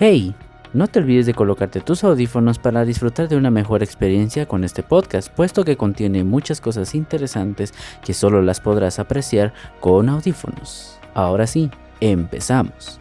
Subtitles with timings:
[0.00, 0.32] Hey,
[0.74, 4.84] no te olvides de colocarte tus audífonos para disfrutar de una mejor experiencia con este
[4.84, 11.00] podcast, puesto que contiene muchas cosas interesantes que solo las podrás apreciar con audífonos.
[11.14, 11.68] Ahora sí,
[12.00, 13.00] empezamos.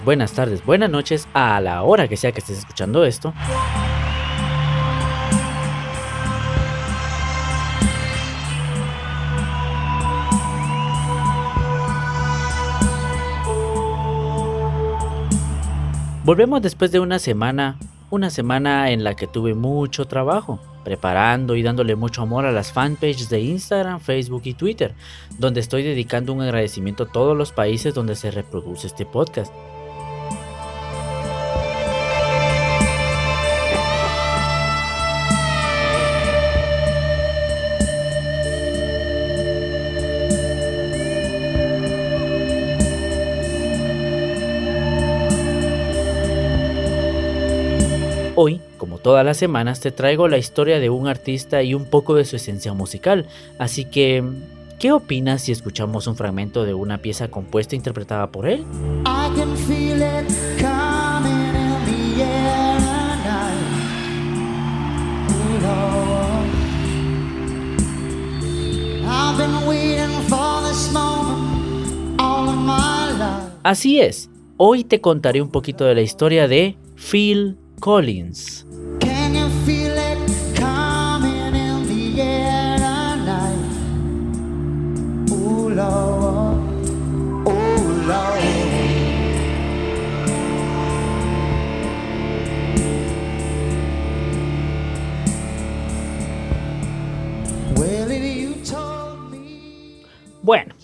[0.00, 3.34] Buenas tardes, buenas noches a la hora que sea que estés escuchando esto.
[16.24, 17.76] Volvemos después de una semana,
[18.08, 22.72] una semana en la que tuve mucho trabajo preparando y dándole mucho amor a las
[22.72, 24.94] fanpages de Instagram, Facebook y Twitter,
[25.38, 29.52] donde estoy dedicando un agradecimiento a todos los países donde se reproduce este podcast.
[49.02, 52.36] Todas las semanas te traigo la historia de un artista y un poco de su
[52.36, 53.26] esencia musical.
[53.58, 54.24] Así que,
[54.78, 58.64] ¿qué opinas si escuchamos un fragmento de una pieza compuesta e interpretada por él?
[73.64, 78.66] Así es, hoy te contaré un poquito de la historia de Phil Collins.
[100.42, 100.74] Bueno,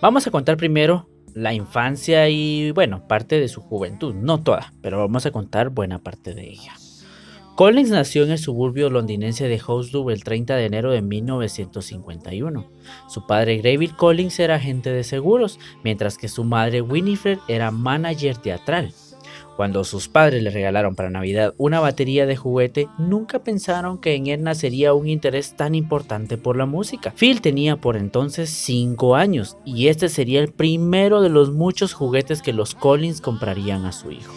[0.00, 4.14] vamos a contar primero la infancia y, bueno, parte de su juventud.
[4.14, 6.72] No toda, pero vamos a contar buena parte de ella.
[7.54, 12.68] Collins nació en el suburbio londinense de Hounslow el 30 de enero de 1951.
[13.08, 18.36] Su padre Greville Collins era agente de seguros, mientras que su madre Winifred era manager
[18.38, 18.92] teatral.
[19.56, 24.26] Cuando sus padres le regalaron para Navidad una batería de juguete, nunca pensaron que en
[24.26, 27.14] él nacería un interés tan importante por la música.
[27.16, 32.42] Phil tenía por entonces 5 años y este sería el primero de los muchos juguetes
[32.42, 34.34] que los Collins comprarían a su hijo.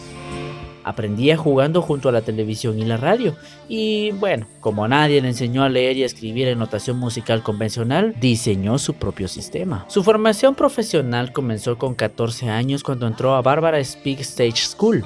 [0.88, 3.36] Aprendía jugando junto a la televisión y la radio.
[3.68, 8.78] Y bueno, como nadie le enseñó a leer y escribir en notación musical convencional, diseñó
[8.78, 9.86] su propio sistema.
[9.90, 15.04] Su formación profesional comenzó con 14 años cuando entró a Barbara Speak Stage School.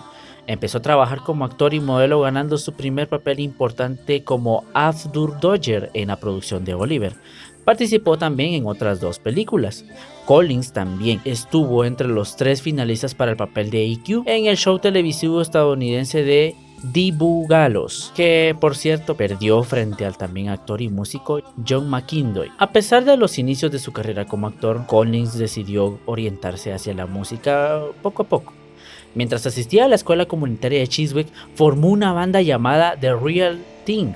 [0.48, 5.92] Empezó a trabajar como actor y modelo ganando su primer papel importante como Abdur Dodger
[5.94, 7.14] en la producción de Oliver.
[7.72, 9.86] Participó también en otras dos películas.
[10.26, 14.78] Collins también estuvo entre los tres finalistas para el papel de EQ en el show
[14.78, 21.40] televisivo estadounidense de Dibu Galos, que por cierto perdió frente al también actor y músico
[21.66, 22.52] John McKindoy.
[22.58, 27.06] A pesar de los inicios de su carrera como actor, Collins decidió orientarse hacia la
[27.06, 28.52] música poco a poco.
[29.16, 34.12] Mientras asistía a la escuela comunitaria de Chiswick, formó una banda llamada The Real Thing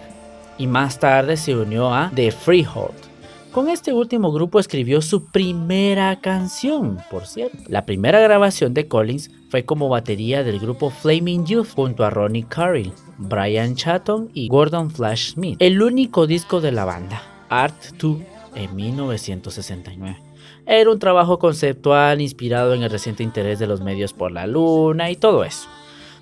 [0.58, 3.15] y más tarde se unió a The Freehold
[3.56, 7.58] con este último grupo escribió su primera canción, por cierto.
[7.70, 12.46] La primera grabación de Collins fue como batería del grupo Flaming Youth junto a Ronnie
[12.50, 15.56] Carrill, Brian Chatton y Gordon Flash Smith.
[15.62, 18.18] El único disco de la banda, Art 2,
[18.56, 20.18] en 1969.
[20.66, 25.12] Era un trabajo conceptual inspirado en el reciente interés de los medios por la luna
[25.12, 25.70] y todo eso.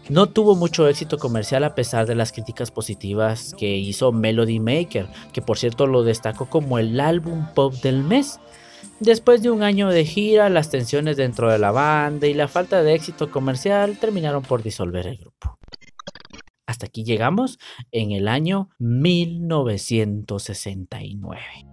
[0.09, 5.07] No tuvo mucho éxito comercial a pesar de las críticas positivas que hizo Melody Maker,
[5.31, 8.41] que por cierto lo destacó como el álbum pop del mes.
[8.99, 12.83] Después de un año de gira, las tensiones dentro de la banda y la falta
[12.83, 15.57] de éxito comercial terminaron por disolver el grupo.
[16.65, 17.59] Hasta aquí llegamos
[17.91, 21.72] en el año 1969.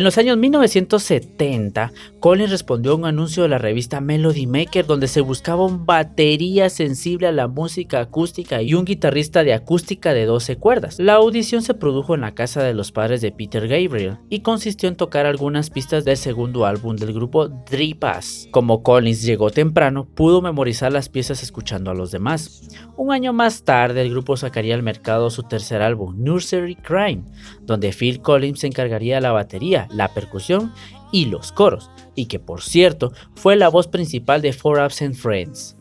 [0.00, 5.08] En los años 1970, Collins respondió a un anuncio de la revista Melody Maker donde
[5.08, 10.24] se buscaba un batería sensible a la música acústica y un guitarrista de acústica de
[10.24, 10.98] 12 cuerdas.
[10.98, 14.88] La audición se produjo en la casa de los padres de Peter Gabriel y consistió
[14.88, 17.50] en tocar algunas pistas del segundo álbum del grupo
[17.98, 18.48] Pass.
[18.52, 22.70] Como Collins llegó temprano, pudo memorizar las piezas escuchando a los demás.
[22.96, 27.24] Un año más tarde, el grupo sacaría al mercado su tercer álbum, Nursery Crime,
[27.62, 30.72] donde Phil Collins se encargaría de la batería, la percusión
[31.12, 35.76] y los coros, y que por cierto fue la voz principal de Four Absent Friends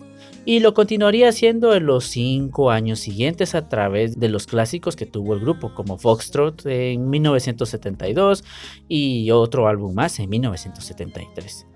[0.50, 5.06] y lo continuaría haciendo en los cinco años siguientes a través de los clásicos que
[5.06, 8.44] tuvo el grupo, como Foxtrot en 1972
[8.88, 11.68] y otro álbum más en 1973.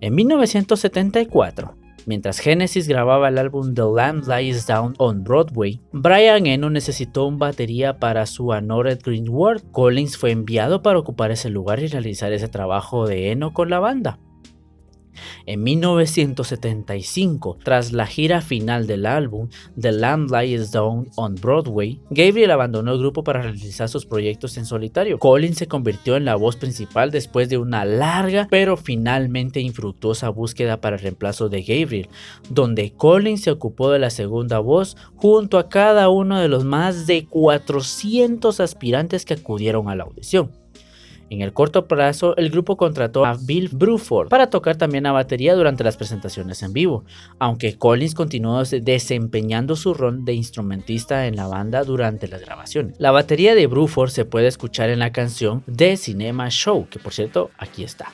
[0.00, 1.76] En 1974,
[2.06, 7.38] Mientras Genesis grababa el álbum The Lamb Lies Down on Broadway, Brian Eno necesitó un
[7.38, 9.70] batería para su Anored Green World.
[9.72, 13.80] Collins fue enviado para ocupar ese lugar y realizar ese trabajo de Eno con la
[13.80, 14.18] banda.
[15.46, 19.48] En 1975, tras la gira final del álbum
[19.80, 24.66] The Lamb Lies Down on Broadway, Gabriel abandonó el grupo para realizar sus proyectos en
[24.66, 25.18] solitario.
[25.18, 30.80] Collins se convirtió en la voz principal después de una larga pero finalmente infructuosa búsqueda
[30.80, 32.08] para el reemplazo de Gabriel,
[32.48, 37.06] donde Collins se ocupó de la segunda voz junto a cada uno de los más
[37.06, 40.59] de 400 aspirantes que acudieron a la audición.
[41.30, 45.54] En el corto plazo, el grupo contrató a Bill Bruford para tocar también la batería
[45.54, 47.04] durante las presentaciones en vivo,
[47.38, 52.96] aunque Collins continuó desempeñando su rol de instrumentista en la banda durante las grabaciones.
[52.98, 57.12] La batería de Bruford se puede escuchar en la canción The Cinema Show, que por
[57.12, 58.12] cierto, aquí está.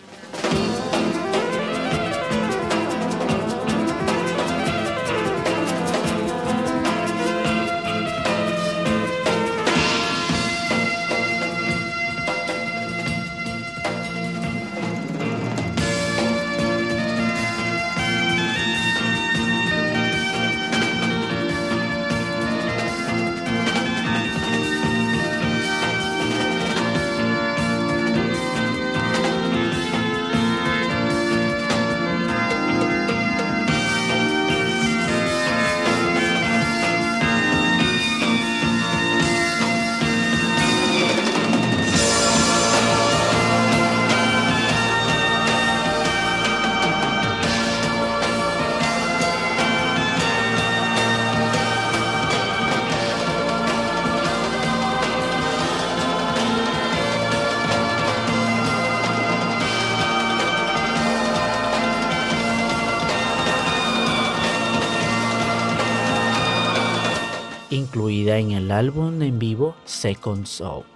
[68.38, 70.86] En el álbum en vivo Second Out.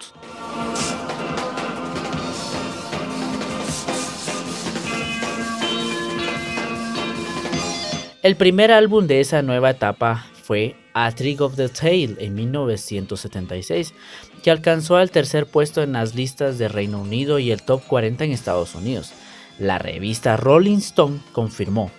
[8.22, 13.94] El primer álbum de esa nueva etapa fue A Trick of the Tail en 1976,
[14.42, 18.24] que alcanzó al tercer puesto en las listas de Reino Unido y el top 40
[18.24, 19.12] en Estados Unidos.
[19.58, 21.90] La revista Rolling Stone confirmó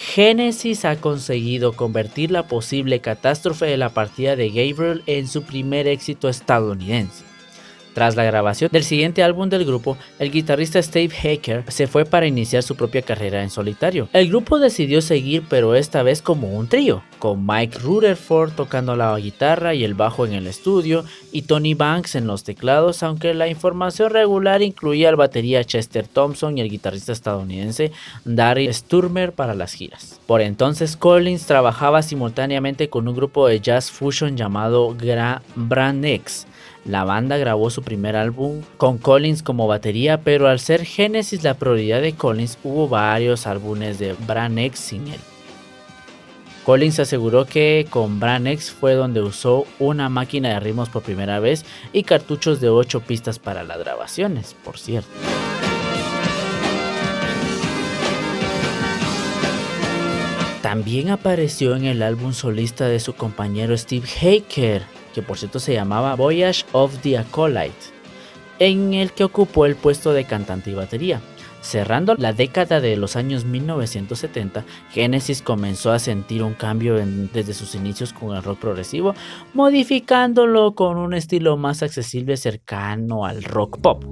[0.00, 5.88] Genesis ha conseguido convertir la posible catástrofe de la partida de Gabriel en su primer
[5.88, 7.27] éxito estadounidense.
[7.94, 12.26] Tras la grabación del siguiente álbum del grupo, el guitarrista Steve Hacker se fue para
[12.26, 14.08] iniciar su propia carrera en solitario.
[14.12, 19.18] El grupo decidió seguir pero esta vez como un trío, con Mike Rutherford tocando la
[19.18, 23.48] guitarra y el bajo en el estudio y Tony Banks en los teclados, aunque la
[23.48, 27.92] información regular incluía al batería Chester Thompson y el guitarrista estadounidense
[28.24, 30.20] Daryl Sturmer para las giras.
[30.26, 34.94] Por entonces Collins trabajaba simultáneamente con un grupo de jazz fusion llamado
[35.56, 36.46] Brand X
[36.88, 41.52] la banda grabó su primer álbum con Collins como batería, pero al ser Genesis la
[41.52, 45.20] prioridad de Collins, hubo varios álbumes de X sin él.
[46.64, 51.66] Collins aseguró que con X fue donde usó una máquina de ritmos por primera vez
[51.92, 55.08] y cartuchos de 8 pistas para las grabaciones, por cierto.
[60.62, 65.74] También apareció en el álbum solista de su compañero Steve Haker, que por cierto se
[65.74, 67.74] llamaba Voyage of the Acolyte,
[68.60, 71.20] en el que ocupó el puesto de cantante y batería.
[71.60, 77.74] Cerrando la década de los años 1970, Genesis comenzó a sentir un cambio desde sus
[77.74, 79.16] inicios con el rock progresivo,
[79.54, 84.04] modificándolo con un estilo más accesible cercano al rock pop.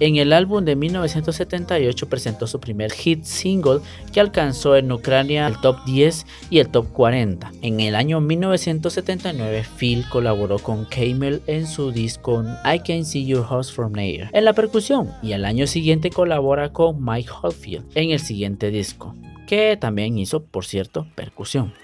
[0.00, 3.80] En el álbum de 1978 presentó su primer hit single
[4.12, 7.52] que alcanzó en Ucrania el top 10 y el top 40.
[7.60, 13.44] En el año 1979 Phil colaboró con Camel en su disco I Can See Your
[13.44, 18.10] House From Here en la percusión y al año siguiente colabora con Mike Oldfield en
[18.10, 19.14] el siguiente disco,
[19.46, 21.74] que también hizo, por cierto, percusión.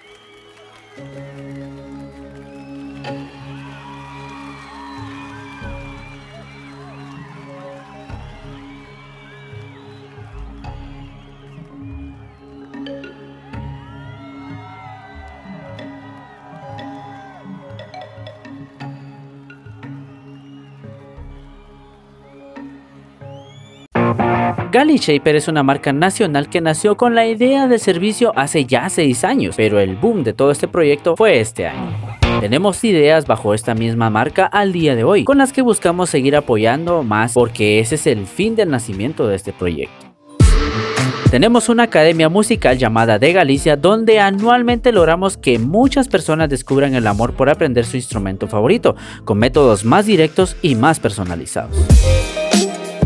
[24.77, 28.91] Galley Shaper es una marca nacional que nació con la idea de servicio hace ya
[28.91, 31.97] 6 años, pero el boom de todo este proyecto fue este año.
[32.43, 36.37] Tenemos ideas bajo esta misma marca al día de hoy, con las que buscamos seguir
[36.37, 40.15] apoyando más porque ese es el fin del nacimiento de este proyecto.
[41.31, 47.07] Tenemos una academia musical llamada De Galicia donde anualmente logramos que muchas personas descubran el
[47.07, 51.75] amor por aprender su instrumento favorito, con métodos más directos y más personalizados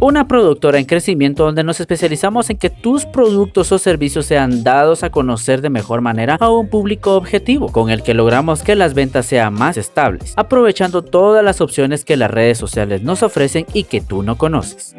[0.01, 5.03] una productora en crecimiento donde nos especializamos en que tus productos o servicios sean dados
[5.03, 8.95] a conocer de mejor manera a un público objetivo, con el que logramos que las
[8.95, 13.85] ventas sean más estables, aprovechando todas las opciones que las redes sociales nos ofrecen y
[13.85, 14.95] que tú no conoces.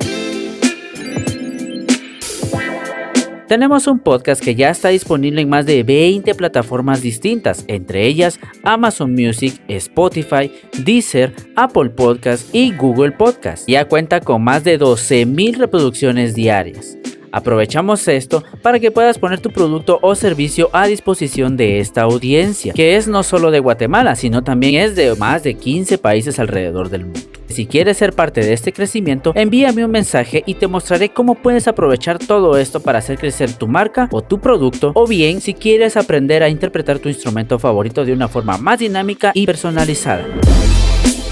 [3.51, 8.39] Tenemos un podcast que ya está disponible en más de 20 plataformas distintas, entre ellas
[8.63, 10.49] Amazon Music, Spotify,
[10.85, 13.67] Deezer, Apple Podcast y Google Podcast.
[13.67, 16.97] Ya cuenta con más de 12.000 reproducciones diarias.
[17.33, 22.71] Aprovechamos esto para que puedas poner tu producto o servicio a disposición de esta audiencia,
[22.71, 26.87] que es no solo de Guatemala, sino también es de más de 15 países alrededor
[26.87, 27.30] del mundo.
[27.51, 31.67] Si quieres ser parte de este crecimiento, envíame un mensaje y te mostraré cómo puedes
[31.67, 35.97] aprovechar todo esto para hacer crecer tu marca o tu producto, o bien si quieres
[35.97, 40.25] aprender a interpretar tu instrumento favorito de una forma más dinámica y personalizada.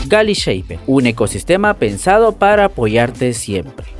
[0.08, 3.99] Galley Shaper, un ecosistema pensado para apoyarte siempre.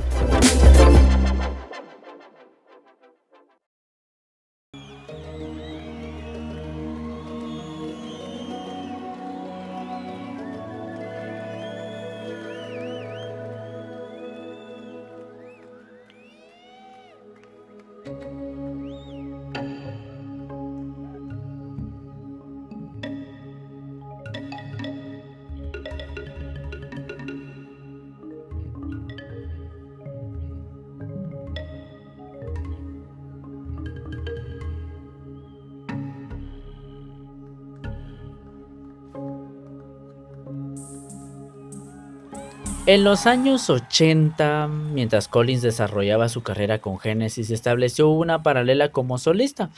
[42.90, 49.16] En los años 80, mientras Collins desarrollaba su carrera con Genesis, estableció una paralela como
[49.18, 49.70] solista,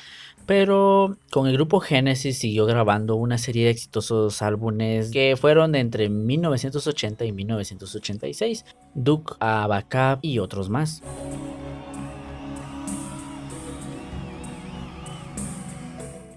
[0.47, 6.09] pero con el grupo Genesis siguió grabando una serie de exitosos álbumes que fueron entre
[6.09, 8.65] 1980 y 1986,
[8.95, 11.03] Duke, Abacab y otros más.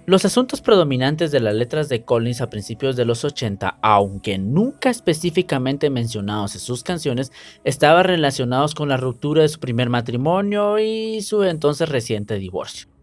[0.07, 4.91] Los asuntos predominantes de las letras de Collins a principios de los 80, aunque nunca
[4.91, 7.31] específicamente mencionados en sus canciones,
[7.63, 12.94] estaban relacionados con la ruptura de su primer matrimonio y su entonces reciente divorcio.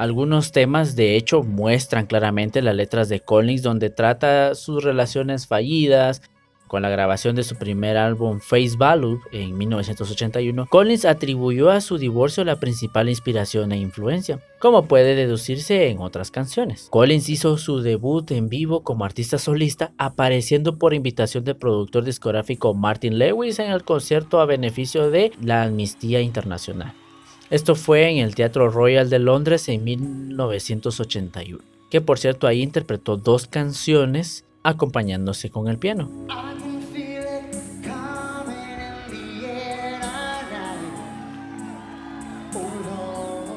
[0.00, 6.22] Algunos temas de hecho muestran claramente las letras de Collins donde trata sus relaciones fallidas.
[6.68, 11.98] Con la grabación de su primer álbum Face Value en 1981, Collins atribuyó a su
[11.98, 16.86] divorcio la principal inspiración e influencia, como puede deducirse en otras canciones.
[16.88, 22.72] Collins hizo su debut en vivo como artista solista, apareciendo por invitación del productor discográfico
[22.72, 26.94] Martin Lewis en el concierto a beneficio de la Amnistía Internacional.
[27.50, 31.58] Esto fue en el Teatro Royal de Londres en 1981,
[31.90, 36.08] que por cierto ahí interpretó dos canciones acompañándose con el piano.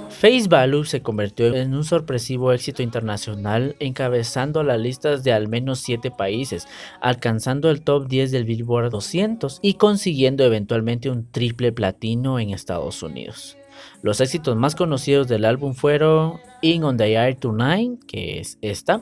[0.09, 5.79] Face Value se convirtió en un sorpresivo éxito internacional, encabezando las listas de al menos
[5.79, 6.67] 7 países,
[6.99, 13.03] alcanzando el top 10 del Billboard 200 y consiguiendo eventualmente un triple platino en Estados
[13.03, 13.57] Unidos.
[14.01, 19.01] Los éxitos más conocidos del álbum fueron In On The Air Tonight, que es esta.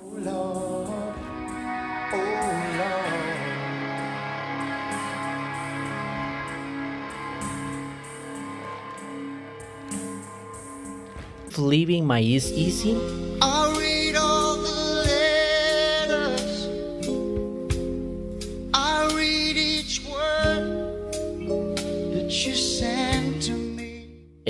[11.58, 12.98] Leaving My Is Easy.
[13.42, 13.61] Ah.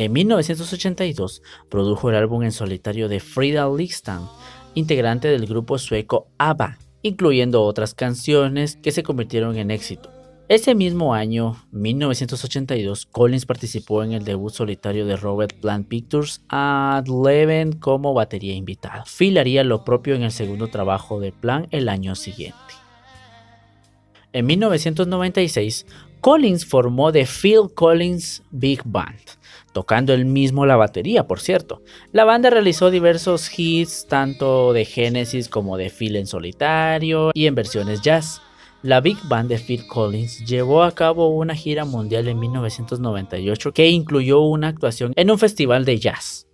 [0.01, 4.27] En 1982 produjo el álbum en solitario de Frida Listan,
[4.73, 10.09] integrante del grupo sueco ABBA, incluyendo otras canciones que se convirtieron en éxito.
[10.47, 17.07] Ese mismo año, 1982, Collins participó en el debut solitario de Robert Plant Pictures at
[17.07, 19.03] Leven como batería invitada.
[19.05, 22.57] Phil haría lo propio en el segundo trabajo de Plant el año siguiente.
[24.33, 25.85] En 1996,
[26.21, 29.19] Collins formó The Phil Collins Big Band,
[29.73, 31.81] tocando él mismo la batería, por cierto.
[32.11, 37.55] La banda realizó diversos hits, tanto de Genesis como de Phil en solitario y en
[37.55, 38.41] versiones jazz.
[38.83, 43.89] La Big Band de Phil Collins llevó a cabo una gira mundial en 1998 que
[43.89, 46.47] incluyó una actuación en un festival de jazz.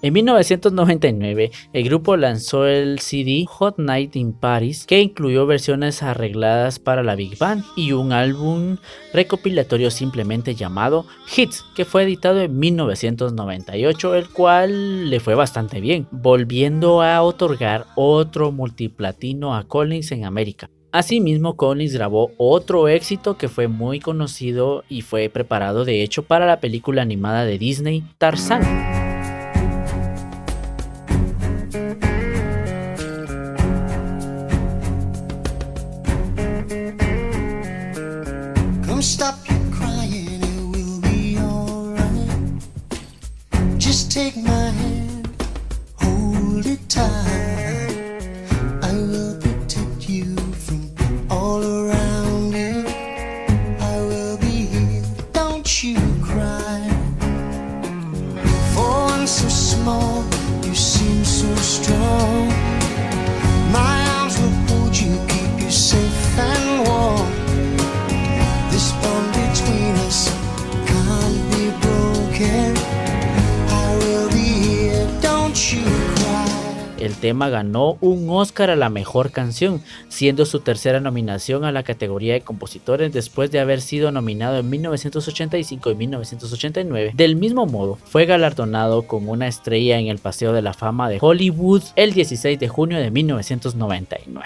[0.00, 6.78] En 1999, el grupo lanzó el CD Hot Night in Paris, que incluyó versiones arregladas
[6.78, 8.76] para la Big Band y un álbum
[9.12, 11.04] recopilatorio simplemente llamado
[11.36, 17.86] Hits, que fue editado en 1998, el cual le fue bastante bien, volviendo a otorgar
[17.96, 20.70] otro multiplatino a Collins en América.
[20.92, 26.46] Asimismo, Collins grabó otro éxito que fue muy conocido y fue preparado de hecho para
[26.46, 28.04] la película animada de Disney,
[59.28, 60.24] so small,
[60.64, 62.47] you seem so strong.
[77.08, 81.82] El tema ganó un Oscar a la mejor canción, siendo su tercera nominación a la
[81.82, 87.12] categoría de compositores después de haber sido nominado en 1985 y 1989.
[87.14, 91.16] Del mismo modo, fue galardonado con una estrella en el Paseo de la Fama de
[91.18, 94.44] Hollywood el 16 de junio de 1999.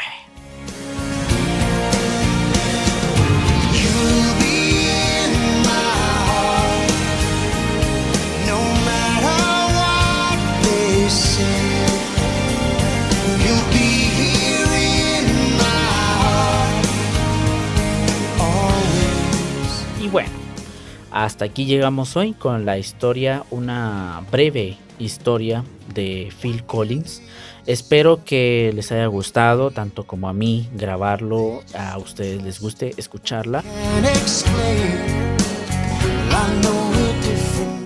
[21.43, 27.21] Hasta aquí llegamos hoy con la historia, una breve historia de Phil Collins.
[27.67, 33.65] Espero que les haya gustado, tanto como a mí, grabarlo, a ustedes les guste escucharla.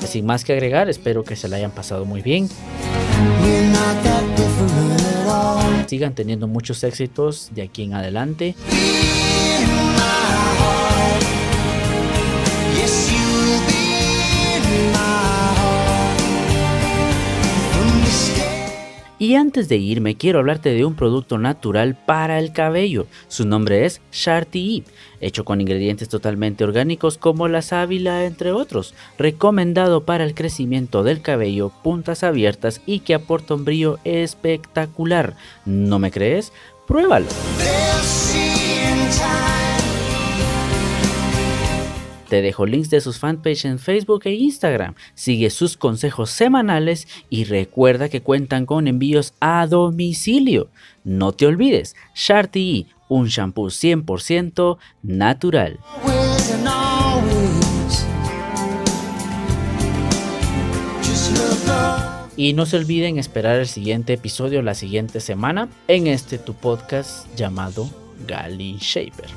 [0.07, 2.51] Sin más que agregar, espero que se la hayan pasado muy bien.
[5.87, 8.55] Sigan teniendo muchos éxitos de aquí en adelante.
[19.19, 23.07] Y antes de irme quiero hablarte de un producto natural para el cabello.
[23.29, 24.85] Su nombre es Sharty
[25.21, 31.23] hecho con ingredientes totalmente orgánicos como la sábila entre otros, recomendado para el crecimiento del
[31.23, 35.37] cabello, puntas abiertas y que aporta un brillo espectacular.
[35.65, 36.53] ¿No me crees?
[36.87, 37.27] Pruébalo.
[42.29, 44.95] Te dejo links de sus fanpages en Facebook e Instagram.
[45.15, 50.69] Sigue sus consejos semanales y recuerda que cuentan con envíos a domicilio.
[51.05, 55.79] No te olvides, Sharty un shampoo 100% natural.
[62.37, 67.27] Y no se olviden esperar el siguiente episodio la siguiente semana en este tu podcast
[67.35, 67.89] llamado
[68.27, 69.31] Gali Shaper.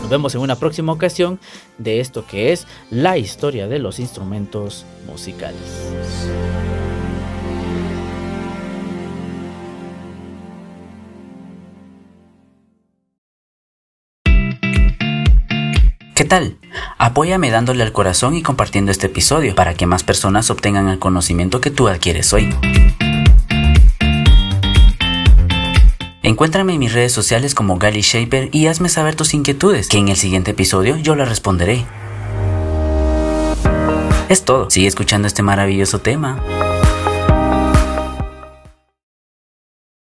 [0.00, 1.38] Nos vemos en una próxima ocasión
[1.78, 5.60] de esto que es la historia de los instrumentos musicales.
[16.20, 16.58] ¿Qué tal?
[16.98, 21.62] Apóyame dándole al corazón y compartiendo este episodio para que más personas obtengan el conocimiento
[21.62, 22.54] que tú adquieres hoy.
[26.30, 30.06] Encuéntrame en mis redes sociales como Gali Shaper y hazme saber tus inquietudes, que en
[30.06, 31.84] el siguiente episodio yo las responderé.
[34.28, 34.70] Es todo.
[34.70, 36.40] Sigue escuchando este maravilloso tema.